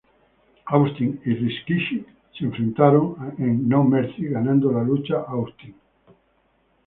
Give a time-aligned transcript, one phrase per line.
[0.65, 2.03] Austin y Rikishi
[2.35, 5.75] se enfrentaron en No Mercy, ganando la lucha Austin.